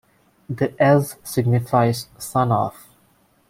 [0.49, 2.87] The "ez" signifies "son of".